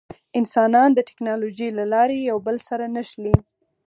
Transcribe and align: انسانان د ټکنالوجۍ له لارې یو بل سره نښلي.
انسانان 0.39 0.89
د 0.93 0.99
ټکنالوجۍ 1.09 1.69
له 1.79 1.83
لارې 1.93 2.17
یو 2.29 2.37
بل 2.47 2.57
سره 2.67 2.85
نښلي. 2.95 3.35